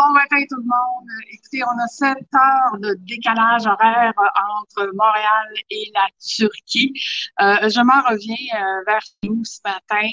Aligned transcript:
Bon 0.00 0.12
matin 0.14 0.42
tout 0.48 0.56
le 0.56 0.62
monde. 0.62 1.10
Écoutez, 1.30 1.62
on 1.62 1.78
a 1.78 1.86
sept 1.86 2.16
heures 2.34 2.78
de 2.80 2.96
décalage 3.00 3.66
horaire 3.66 4.14
entre 4.16 4.90
Montréal 4.94 5.52
et 5.68 5.90
la 5.92 6.06
Turquie. 6.18 6.94
Euh, 7.42 7.68
je 7.68 7.80
m'en 7.82 8.00
reviens 8.08 8.34
euh, 8.34 8.82
vers 8.86 9.02
nous 9.24 9.44
ce 9.44 9.58
matin. 9.62 10.08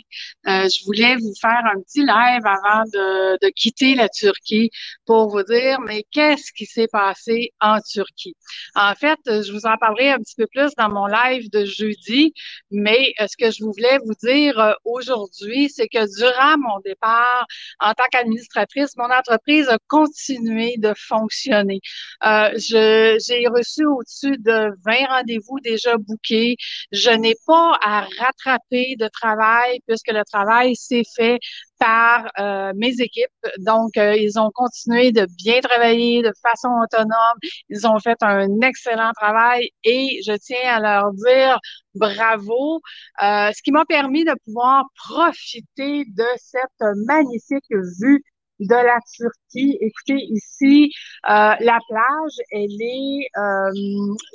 Euh, 0.47 0.67
je 0.67 0.83
voulais 0.83 1.15
vous 1.15 1.33
faire 1.39 1.61
un 1.73 1.79
petit 1.79 2.01
live 2.01 2.45
avant 2.45 2.83
de, 2.83 3.37
de 3.41 3.49
quitter 3.55 3.95
la 3.95 4.09
Turquie 4.09 4.71
pour 5.05 5.29
vous 5.29 5.43
dire, 5.43 5.79
mais 5.79 6.03
qu'est-ce 6.11 6.51
qui 6.51 6.65
s'est 6.65 6.89
passé 6.91 7.53
en 7.61 7.79
Turquie? 7.79 8.35
En 8.75 8.93
fait, 8.93 9.19
je 9.25 9.53
vous 9.53 9.65
en 9.67 9.77
parlerai 9.77 10.11
un 10.11 10.17
petit 10.17 10.35
peu 10.35 10.47
plus 10.47 10.75
dans 10.77 10.89
mon 10.89 11.05
live 11.05 11.49
de 11.49 11.63
jeudi, 11.63 12.33
mais 12.71 13.13
ce 13.19 13.37
que 13.37 13.51
je 13.51 13.63
voulais 13.63 13.99
vous 13.99 14.15
dire 14.21 14.75
aujourd'hui, 14.83 15.69
c'est 15.69 15.87
que 15.87 16.05
durant 16.19 16.57
mon 16.57 16.81
départ 16.81 17.47
en 17.79 17.93
tant 17.93 18.03
qu'administratrice, 18.11 18.97
mon 18.97 19.09
entreprise 19.09 19.69
a 19.69 19.76
continué 19.87 20.75
de 20.77 20.93
fonctionner. 20.97 21.79
Euh, 22.25 22.51
j'ai 22.57 23.47
reçu 23.47 23.85
au-dessus 23.85 24.37
de 24.37 24.71
20 24.85 25.05
rendez-vous 25.09 25.59
déjà 25.63 25.97
bookés. 25.97 26.55
Je 26.91 27.11
n'ai 27.11 27.35
pas 27.45 27.77
à 27.81 28.01
rattraper 28.19 28.95
de 28.99 29.07
travail 29.07 29.79
puisque 29.87 30.11
le 30.11 30.23
travail 30.25 30.75
s'est 30.75 31.03
fait 31.15 31.39
par 31.79 32.25
euh, 32.39 32.71
mes 32.75 32.99
équipes. 32.99 33.29
Donc, 33.59 33.97
euh, 33.97 34.15
ils 34.15 34.39
ont 34.39 34.51
continué 34.53 35.11
de 35.11 35.27
bien 35.37 35.59
travailler 35.61 36.21
de 36.23 36.31
façon 36.41 36.69
autonome. 36.83 37.37
Ils 37.69 37.87
ont 37.87 37.99
fait 37.99 38.17
un 38.21 38.61
excellent 38.61 39.11
travail 39.13 39.69
et 39.83 40.19
je 40.25 40.33
tiens 40.37 40.75
à 40.75 40.79
leur 40.79 41.13
dire 41.13 41.59
bravo, 41.95 42.81
euh, 43.23 43.51
ce 43.53 43.61
qui 43.63 43.71
m'a 43.71 43.85
permis 43.85 44.23
de 44.23 44.33
pouvoir 44.45 44.85
profiter 44.95 46.05
de 46.05 46.25
cette 46.37 46.95
magnifique 47.05 47.65
vue 47.99 48.23
de 48.59 48.75
la 48.75 48.99
Turquie. 49.15 49.77
Écoutez, 49.81 50.23
ici, 50.29 50.91
euh, 51.29 51.53
la 51.59 51.79
plage, 51.87 52.37
elle 52.51 52.81
est, 52.81 53.27
euh, 53.37 53.71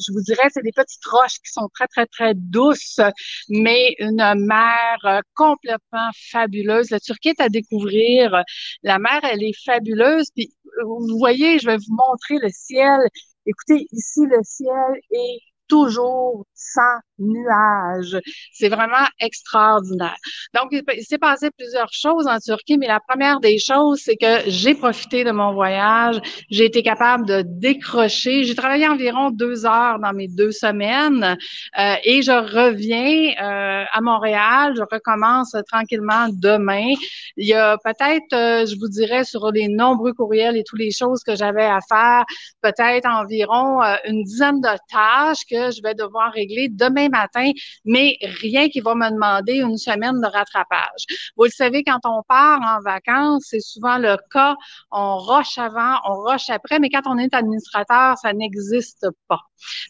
je 0.06 0.12
vous 0.12 0.20
dirais, 0.23 0.48
c'est 0.51 0.62
des 0.62 0.73
petites 0.73 1.05
roches 1.06 1.39
qui 1.45 1.53
sont 1.53 1.69
très, 1.75 1.87
très, 1.89 2.06
très 2.06 2.34
douces, 2.34 3.01
mais 3.48 3.95
une 3.98 4.34
mer 4.47 5.23
complètement 5.34 6.11
fabuleuse. 6.31 6.91
La 6.91 7.01
Turquie 7.01 7.31
est 7.31 7.41
à 7.41 7.48
découvrir. 7.48 8.42
La 8.83 8.98
mer, 8.98 9.20
elle 9.25 9.42
est 9.42 9.64
fabuleuse. 9.64 10.31
Puis, 10.34 10.53
vous 10.84 11.19
voyez, 11.19 11.59
je 11.59 11.67
vais 11.67 11.77
vous 11.77 11.95
montrer 11.95 12.39
le 12.39 12.48
ciel. 12.51 13.01
Écoutez, 13.47 13.86
ici, 13.92 14.20
le 14.27 14.41
ciel 14.45 15.01
est 15.11 15.39
toujours 15.73 16.45
sans 16.55 16.98
nuages. 17.19 18.19
C'est 18.53 18.69
vraiment 18.69 19.06
extraordinaire. 19.20 20.17
Donc, 20.55 20.69
il 20.73 21.03
s'est 21.03 21.19
passé 21.19 21.48
plusieurs 21.56 21.92
choses 21.92 22.27
en 22.27 22.39
Turquie, 22.39 22.77
mais 22.77 22.89
la 22.89 23.01
première 23.01 23.41
des 23.41 23.59
choses, 23.59 24.01
c'est 24.05 24.17
que 24.17 24.51
j'ai 24.51 24.75
profité 24.75 25.25
de 25.25 25.31
mon 25.31 25.55
voyage. 25.55 26.20
J'ai 26.51 26.67
été 26.67 26.83
capable 26.83 27.27
de 27.27 27.42
décrocher. 27.47 28.45
J'ai 28.45 28.55
travaillé 28.55 28.87
environ 28.87 29.31
deux 29.31 29.64
heures 29.64 29.98
dans 29.98 30.12
mes 30.12 30.29
deux 30.29 30.53
semaines 30.53 31.39
euh, 31.79 31.95
et 32.05 32.20
je 32.20 32.33
reviens 32.33 33.33
euh, 33.41 33.84
à 33.91 34.01
Montréal. 34.03 34.75
Je 34.77 34.83
recommence 34.83 35.57
tranquillement 35.70 36.27
demain. 36.29 36.92
Il 37.39 37.47
y 37.47 37.55
a 37.55 37.79
peut-être, 37.83 38.34
euh, 38.34 38.67
je 38.67 38.79
vous 38.79 38.89
dirais, 38.89 39.25
sur 39.25 39.51
les 39.53 39.69
nombreux 39.69 40.12
courriels 40.12 40.57
et 40.57 40.64
toutes 40.64 40.81
les 40.81 40.91
choses 40.91 41.23
que 41.23 41.34
j'avais 41.34 41.64
à 41.64 41.79
faire, 41.89 42.25
peut-être 42.61 43.09
environ 43.09 43.81
une 44.07 44.23
dizaine 44.25 44.61
de 44.61 44.77
tâches 44.91 45.45
que 45.51 45.61
je 45.70 45.82
vais 45.82 45.94
devoir 45.94 46.32
régler 46.32 46.68
demain 46.68 47.08
matin, 47.08 47.50
mais 47.84 48.16
rien 48.41 48.68
qui 48.68 48.80
va 48.80 48.94
me 48.94 49.10
demander 49.10 49.60
une 49.60 49.78
semaine 49.78 50.20
de 50.20 50.27
rattrapage. 50.27 51.05
Vous 51.36 51.44
le 51.44 51.50
savez, 51.50 51.84
quand 51.84 52.00
on 52.05 52.22
part 52.28 52.60
en 52.60 52.80
vacances, 52.82 53.44
c'est 53.48 53.60
souvent 53.60 53.98
le 53.98 54.16
cas. 54.30 54.56
On 54.90 55.18
roche 55.18 55.58
avant, 55.58 55.96
on 56.05 56.14
roche 56.14 56.50
après, 56.50 56.78
mais 56.78 56.90
quand 56.90 57.02
on 57.06 57.18
est 57.18 57.33
administrateur, 57.34 58.16
ça 58.18 58.33
n'existe 58.33 59.06
pas. 59.28 59.40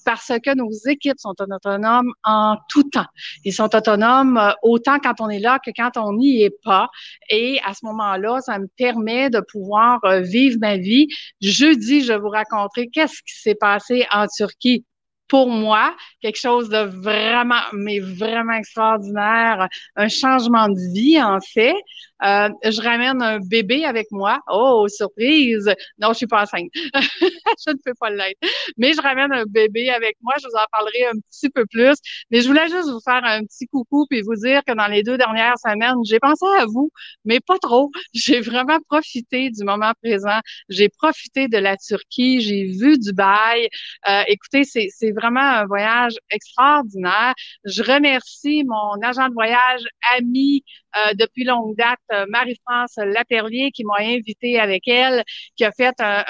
Parce 0.04 0.32
que 0.44 0.54
nos 0.54 0.70
équipes 0.88 1.18
sont 1.18 1.34
autonomes 1.40 2.12
en 2.24 2.56
tout 2.68 2.84
temps. 2.84 3.06
Ils 3.44 3.52
sont 3.52 3.74
autonomes 3.74 4.36
euh, 4.36 4.52
autant 4.62 4.98
quand 4.98 5.20
on 5.20 5.28
est 5.28 5.38
là 5.38 5.58
que 5.64 5.70
quand 5.74 5.96
on 5.96 6.14
n'y 6.14 6.42
est 6.42 6.56
pas. 6.62 6.88
Et 7.30 7.60
à 7.64 7.74
ce 7.74 7.84
moment-là, 7.86 8.40
ça 8.40 8.58
me 8.58 8.66
permet 8.76 9.30
de 9.30 9.40
pouvoir 9.40 10.00
euh, 10.04 10.20
vivre 10.20 10.58
ma 10.60 10.76
vie. 10.76 11.08
Jeudi, 11.40 12.04
je 12.04 12.12
vous 12.12 12.28
raconter 12.28 12.88
qu'est-ce 12.88 13.22
qui 13.22 13.40
s'est 13.40 13.54
passé 13.54 14.06
en 14.10 14.26
Turquie 14.26 14.84
pour 15.32 15.48
moi, 15.48 15.96
quelque 16.20 16.38
chose 16.38 16.68
de 16.68 16.76
vraiment, 17.00 17.62
mais 17.72 18.00
vraiment 18.00 18.52
extraordinaire, 18.52 19.66
un 19.96 20.08
changement 20.08 20.68
de 20.68 20.92
vie, 20.92 21.22
en 21.22 21.40
fait. 21.40 21.74
Euh, 22.22 22.48
je 22.64 22.80
ramène 22.80 23.20
un 23.20 23.38
bébé 23.40 23.84
avec 23.84 24.06
moi. 24.10 24.38
Oh, 24.48 24.86
surprise! 24.88 25.74
Non, 25.98 26.10
je 26.10 26.18
suis 26.18 26.26
pas 26.26 26.42
enceinte. 26.42 26.68
je 26.74 27.70
ne 27.70 27.78
peux 27.84 27.94
pas 27.98 28.10
l'être. 28.10 28.38
Mais 28.76 28.92
je 28.92 29.00
ramène 29.00 29.32
un 29.32 29.44
bébé 29.44 29.90
avec 29.90 30.16
moi. 30.20 30.34
Je 30.40 30.46
vous 30.46 30.54
en 30.54 30.66
parlerai 30.70 31.06
un 31.06 31.18
petit 31.30 31.50
peu 31.50 31.64
plus. 31.66 31.96
Mais 32.30 32.42
je 32.42 32.46
voulais 32.46 32.68
juste 32.68 32.90
vous 32.90 33.00
faire 33.00 33.24
un 33.24 33.42
petit 33.42 33.66
coucou 33.66 34.06
puis 34.08 34.22
vous 34.22 34.36
dire 34.36 34.62
que 34.64 34.72
dans 34.72 34.86
les 34.86 35.02
deux 35.02 35.18
dernières 35.18 35.58
semaines, 35.58 35.96
j'ai 36.04 36.20
pensé 36.20 36.44
à 36.58 36.66
vous, 36.66 36.90
mais 37.24 37.40
pas 37.40 37.58
trop. 37.58 37.90
J'ai 38.14 38.40
vraiment 38.40 38.78
profité 38.88 39.50
du 39.50 39.64
moment 39.64 39.92
présent. 40.02 40.38
J'ai 40.68 40.88
profité 40.88 41.48
de 41.48 41.58
la 41.58 41.76
Turquie. 41.76 42.40
J'ai 42.40 42.64
vu 42.66 42.98
Dubaï. 42.98 43.68
Euh, 44.08 44.22
écoutez, 44.28 44.64
c'est, 44.64 44.88
c'est 44.94 45.10
vraiment 45.22 45.40
un 45.40 45.66
voyage 45.66 46.14
extraordinaire. 46.30 47.34
Je 47.64 47.82
remercie 47.82 48.64
mon 48.64 49.00
agent 49.02 49.28
de 49.28 49.34
voyage, 49.34 49.82
ami 50.16 50.64
euh, 50.96 51.14
depuis 51.14 51.44
longue 51.44 51.76
date, 51.76 51.98
euh, 52.12 52.26
Marie-France 52.28 52.96
Laperlier, 52.96 53.70
qui 53.72 53.84
m'a 53.84 54.00
invité 54.00 54.58
avec 54.58 54.86
elle, 54.88 55.22
qui 55.56 55.64
a 55.64 55.72
fait 55.72 55.94
un, 56.00 56.24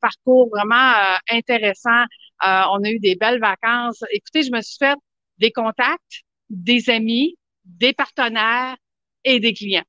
parcours 0.00 0.48
vraiment 0.50 0.92
euh, 0.92 1.16
intéressant. 1.30 2.04
on 2.42 2.84
a 2.84 2.90
eu 2.90 2.98
des 2.98 3.16
belles 3.16 3.40
vacances. 3.40 4.02
Écoutez, 4.10 4.42
je 4.42 4.52
me 4.52 4.60
suis 4.60 4.76
fait 4.78 4.96
des 5.38 5.50
contacts, 5.50 6.22
des 6.50 6.90
amis, 6.90 7.36
des 7.64 7.92
partenaires 7.92 8.76
et 9.24 9.40
des 9.40 9.52
clients. 9.52 9.84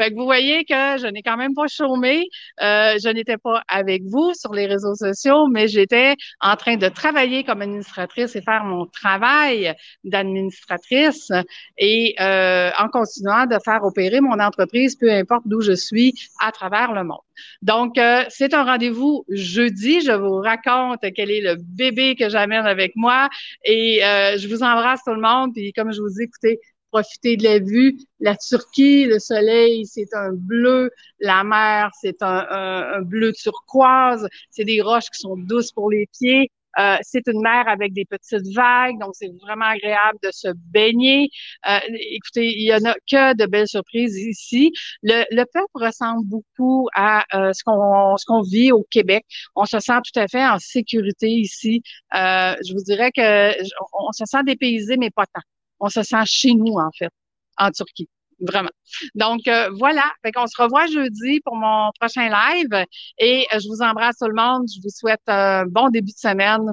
Fait 0.00 0.12
que 0.12 0.14
vous 0.14 0.24
voyez 0.24 0.64
que 0.64 0.96
je 0.96 1.06
n'ai 1.08 1.20
quand 1.20 1.36
même 1.36 1.52
pas 1.52 1.66
chômé. 1.68 2.24
Euh, 2.62 2.96
je 3.04 3.10
n'étais 3.10 3.36
pas 3.36 3.62
avec 3.68 4.02
vous 4.04 4.32
sur 4.32 4.54
les 4.54 4.64
réseaux 4.64 4.94
sociaux, 4.94 5.46
mais 5.46 5.68
j'étais 5.68 6.14
en 6.40 6.56
train 6.56 6.78
de 6.78 6.88
travailler 6.88 7.44
comme 7.44 7.60
administratrice 7.60 8.34
et 8.34 8.40
faire 8.40 8.64
mon 8.64 8.86
travail 8.86 9.74
d'administratrice 10.04 11.30
et 11.76 12.14
euh, 12.18 12.70
en 12.78 12.88
continuant 12.88 13.44
de 13.44 13.58
faire 13.62 13.84
opérer 13.84 14.22
mon 14.22 14.40
entreprise, 14.40 14.96
peu 14.96 15.12
importe 15.12 15.42
d'où 15.44 15.60
je 15.60 15.72
suis, 15.72 16.14
à 16.40 16.50
travers 16.50 16.92
le 16.94 17.04
monde. 17.04 17.18
Donc, 17.60 17.98
euh, 17.98 18.24
c'est 18.30 18.54
un 18.54 18.64
rendez-vous 18.64 19.26
jeudi. 19.28 20.00
Je 20.00 20.12
vous 20.12 20.36
raconte 20.36 21.00
quel 21.14 21.30
est 21.30 21.42
le 21.42 21.56
bébé 21.58 22.14
que 22.14 22.30
j'amène 22.30 22.64
avec 22.64 22.92
moi 22.96 23.28
et 23.66 24.00
je 24.00 24.48
vous 24.48 24.62
embrasse 24.62 25.00
tout 25.04 25.12
le 25.12 25.20
monde. 25.20 25.52
Puis, 25.54 25.74
comme 25.74 25.92
je 25.92 26.00
vous 26.00 26.08
dis, 26.08 26.22
écoutez, 26.22 26.58
profiter 26.90 27.36
de 27.36 27.44
la 27.44 27.58
vue. 27.58 27.96
La 28.20 28.36
Turquie, 28.36 29.06
le 29.06 29.18
soleil, 29.18 29.86
c'est 29.86 30.12
un 30.14 30.32
bleu. 30.32 30.90
La 31.20 31.44
mer, 31.44 31.90
c'est 32.00 32.22
un, 32.22 33.00
bleu 33.02 33.32
turquoise. 33.32 34.26
C'est 34.50 34.64
des 34.64 34.80
roches 34.80 35.10
qui 35.10 35.20
sont 35.20 35.36
douces 35.36 35.72
pour 35.72 35.90
les 35.90 36.06
pieds. 36.18 36.50
Euh, 36.78 36.96
c'est 37.02 37.26
une 37.26 37.40
mer 37.40 37.64
avec 37.66 37.92
des 37.92 38.04
petites 38.04 38.46
vagues, 38.54 38.98
donc 39.00 39.10
c'est 39.14 39.30
vraiment 39.42 39.66
agréable 39.66 40.18
de 40.22 40.30
se 40.30 40.48
baigner. 40.54 41.28
Euh, 41.68 41.78
écoutez, 42.12 42.46
il 42.46 42.62
y 42.64 42.72
en 42.72 42.84
a 42.88 42.94
que 43.10 43.36
de 43.36 43.46
belles 43.46 43.68
surprises 43.68 44.16
ici. 44.16 44.72
Le, 45.02 45.24
le 45.30 45.44
peuple 45.52 45.68
ressemble 45.74 46.26
beaucoup 46.26 46.88
à 46.94 47.24
euh, 47.34 47.52
ce 47.52 47.64
qu'on 47.64 48.16
ce 48.16 48.24
qu'on 48.24 48.42
vit 48.42 48.72
au 48.72 48.86
Québec. 48.90 49.24
On 49.56 49.64
se 49.64 49.80
sent 49.80 49.98
tout 50.04 50.18
à 50.20 50.28
fait 50.28 50.46
en 50.46 50.58
sécurité 50.58 51.28
ici. 51.28 51.82
je 52.12 52.72
vous 52.72 52.84
dirais 52.84 53.10
que 53.12 53.50
on 53.92 54.12
se 54.12 54.24
sent 54.24 54.44
dépaysé, 54.44 54.96
mais 54.96 55.10
pas 55.10 55.26
tant 55.26 55.42
on 55.80 55.88
se 55.88 56.02
sent 56.02 56.24
chez 56.26 56.54
nous, 56.54 56.74
en 56.74 56.90
fait, 56.96 57.10
en 57.58 57.70
Turquie. 57.70 58.08
Vraiment. 58.40 58.70
Donc, 59.14 59.46
euh, 59.48 59.70
voilà. 59.78 60.04
Fait 60.22 60.32
qu'on 60.32 60.46
se 60.46 60.60
revoit 60.60 60.86
jeudi 60.86 61.40
pour 61.44 61.56
mon 61.56 61.90
prochain 62.00 62.28
live. 62.28 62.86
Et 63.18 63.46
euh, 63.52 63.58
je 63.58 63.68
vous 63.68 63.82
embrasse 63.82 64.16
tout 64.18 64.28
le 64.28 64.34
monde. 64.34 64.66
Je 64.74 64.80
vous 64.82 64.88
souhaite 64.88 65.20
un 65.26 65.66
bon 65.66 65.90
début 65.90 66.12
de 66.12 66.18
semaine. 66.18 66.72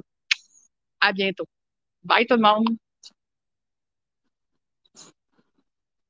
À 1.01 1.11
bientôt. 1.13 1.45
Bye 2.03 2.25
tout 2.25 2.35
le 2.35 2.41
monde. 2.41 2.77